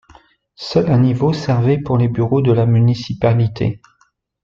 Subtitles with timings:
[0.55, 3.83] Seul un niveau servait pour les bureaux de la municipalité.